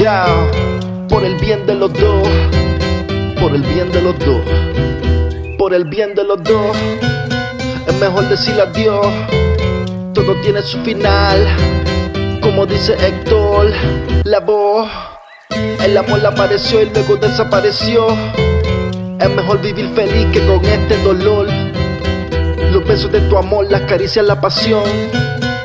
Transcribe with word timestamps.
Ya, 0.00 0.24
por 1.10 1.22
el 1.24 1.34
bien 1.34 1.66
de 1.66 1.74
los 1.74 1.92
dos, 1.92 2.26
por 3.38 3.54
el 3.54 3.62
bien 3.62 3.92
de 3.92 4.00
los 4.00 4.18
dos, 4.18 4.40
por 5.58 5.74
el 5.74 5.84
bien 5.84 6.14
de 6.14 6.24
los 6.24 6.42
dos, 6.42 6.74
es 7.86 7.94
mejor 7.96 8.26
decirle 8.30 8.62
adiós. 8.62 9.06
Todo 10.14 10.36
tiene 10.36 10.62
su 10.62 10.78
final, 10.78 11.46
como 12.40 12.64
dice 12.64 12.94
Héctor, 12.94 13.72
la 14.24 14.40
voz. 14.40 14.88
El 15.84 15.94
amor 15.98 16.24
apareció 16.24 16.80
y 16.80 16.88
luego 16.88 17.16
desapareció. 17.16 18.06
Es 19.18 19.28
mejor 19.28 19.60
vivir 19.60 19.90
feliz 19.94 20.28
que 20.32 20.40
con 20.46 20.64
este 20.64 20.96
dolor. 21.02 21.46
Los 22.72 22.86
besos 22.86 23.12
de 23.12 23.20
tu 23.28 23.36
amor, 23.36 23.70
las 23.70 23.82
caricias, 23.82 24.24
la 24.24 24.40
pasión, 24.40 24.82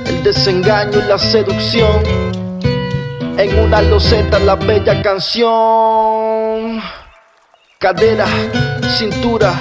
el 0.06 0.24
desengaño 0.24 1.00
y 1.00 1.08
la 1.08 1.18
seducción. 1.18 2.45
En 3.46 3.60
una 3.60 3.80
loseta 3.80 4.40
la 4.40 4.56
bella 4.56 5.04
canción. 5.04 6.82
Cadera, 7.78 8.26
cintura 8.98 9.54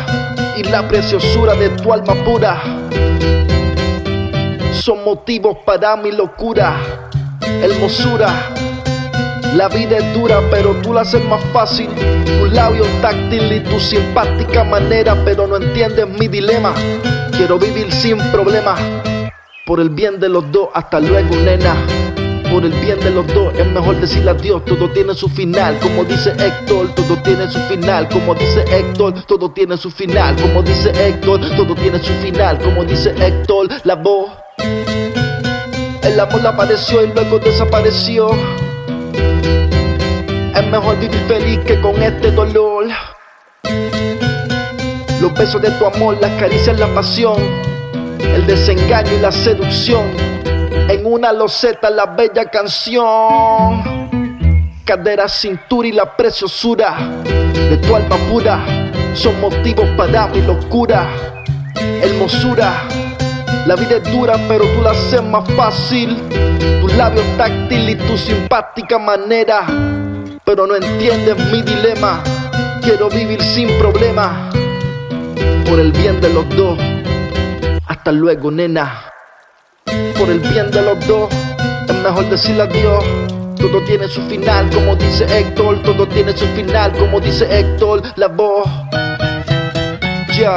y 0.56 0.62
la 0.62 0.88
preciosura 0.88 1.52
de 1.52 1.68
tu 1.68 1.92
alma 1.92 2.14
pura. 2.24 2.62
Son 4.72 5.04
motivos 5.04 5.58
para 5.66 5.96
mi 5.96 6.12
locura, 6.12 6.78
hermosura. 7.42 8.48
La 9.54 9.68
vida 9.68 9.98
es 9.98 10.14
dura, 10.14 10.40
pero 10.50 10.70
tú 10.76 10.94
la 10.94 11.02
haces 11.02 11.22
más 11.26 11.44
fácil. 11.52 11.90
Tu 12.24 12.46
labio 12.46 12.86
táctil 13.02 13.52
y 13.52 13.60
tu 13.60 13.78
simpática 13.78 14.64
manera, 14.64 15.14
pero 15.26 15.46
no 15.46 15.58
entiendes 15.58 16.08
mi 16.08 16.26
dilema. 16.26 16.72
Quiero 17.32 17.58
vivir 17.58 17.92
sin 17.92 18.16
problemas. 18.32 18.80
Por 19.66 19.78
el 19.78 19.90
bien 19.90 20.18
de 20.18 20.30
los 20.30 20.50
dos, 20.50 20.70
hasta 20.72 21.00
luego, 21.00 21.36
nena. 21.36 21.76
Por 22.54 22.64
el 22.64 22.72
bien 22.74 23.00
de 23.00 23.10
los 23.10 23.26
dos, 23.34 23.52
es 23.58 23.66
mejor 23.66 24.00
decirle 24.00 24.30
adiós. 24.30 24.64
Todo 24.64 24.88
tiene 24.90 25.12
su 25.12 25.28
final, 25.28 25.76
como 25.80 26.04
dice 26.04 26.30
Héctor. 26.38 26.94
Todo 26.94 27.20
tiene 27.20 27.50
su 27.50 27.58
final, 27.62 28.08
como 28.08 28.32
dice 28.32 28.64
Héctor. 28.70 29.26
Todo 29.26 29.50
tiene 29.50 29.76
su 29.76 29.90
final, 29.90 30.36
como 30.36 30.62
dice 30.62 30.92
Héctor. 30.94 31.40
Todo 31.56 31.74
tiene 31.74 31.98
su 31.98 32.12
final, 32.12 32.60
como 32.60 32.84
dice 32.84 33.12
Héctor. 33.18 33.70
La 33.82 33.96
voz. 33.96 34.30
El 36.04 36.20
amor 36.20 36.46
apareció 36.46 37.04
y 37.04 37.08
luego 37.08 37.40
desapareció. 37.40 38.30
Es 40.54 40.66
mejor 40.70 40.96
vivir 41.00 41.24
feliz 41.26 41.58
que 41.66 41.80
con 41.80 42.00
este 42.00 42.30
dolor. 42.30 42.86
Los 45.20 45.34
besos 45.34 45.60
de 45.60 45.72
tu 45.72 45.86
amor, 45.86 46.18
las 46.20 46.30
caricias, 46.40 46.78
la 46.78 46.86
pasión, 46.94 47.34
el 48.20 48.46
desengaño 48.46 49.12
y 49.12 49.18
la 49.18 49.32
seducción. 49.32 50.04
Una 51.04 51.32
loseta, 51.32 51.90
la 51.90 52.06
bella 52.06 52.46
canción. 52.46 53.82
Cadera, 54.84 55.28
cintura 55.28 55.88
y 55.88 55.92
la 55.92 56.16
preciosura 56.16 56.96
de 57.22 57.76
tu 57.78 57.94
alma 57.94 58.16
pura 58.30 58.64
son 59.14 59.40
motivos 59.40 59.88
para 59.96 60.26
mi 60.26 60.42
locura. 60.42 61.06
Hermosura, 61.76 62.82
la 63.66 63.76
vida 63.76 63.96
es 63.96 64.12
dura, 64.12 64.34
pero 64.48 64.64
tú 64.74 64.82
la 64.82 64.90
haces 64.90 65.22
más 65.22 65.48
fácil. 65.52 66.20
Tu 66.80 66.88
labio 66.96 67.22
táctil 67.36 67.88
y 67.90 67.94
tu 67.94 68.18
simpática 68.18 68.98
manera 68.98 69.66
pero 70.44 70.66
no 70.66 70.76
entiendes 70.76 71.36
mi 71.50 71.62
dilema. 71.62 72.22
Quiero 72.82 73.08
vivir 73.08 73.42
sin 73.42 73.78
problema, 73.78 74.50
por 75.68 75.80
el 75.80 75.90
bien 75.92 76.20
de 76.20 76.32
los 76.32 76.48
dos. 76.50 76.78
Hasta 77.86 78.12
luego, 78.12 78.50
nena. 78.50 79.13
Por 80.18 80.30
el 80.30 80.38
bien 80.40 80.70
de 80.70 80.82
los 80.82 81.06
dos, 81.06 81.28
es 81.88 81.94
mejor 81.96 82.28
decirle 82.30 82.62
adiós. 82.62 83.04
Todo 83.56 83.82
tiene 83.84 84.08
su 84.08 84.20
final, 84.22 84.70
como 84.70 84.94
dice 84.96 85.24
Héctor. 85.24 85.82
Todo 85.82 86.06
tiene 86.06 86.36
su 86.36 86.46
final, 86.48 86.92
como 86.92 87.20
dice 87.20 87.46
Héctor. 87.50 88.02
La 88.16 88.28
voz, 88.28 88.66
ya. 90.38 90.54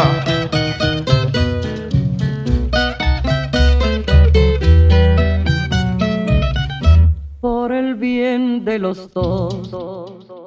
Por 7.41 7.71
el 7.71 7.95
bien 7.95 8.63
de 8.63 8.79
los 8.79 9.11
dos. 9.13 10.46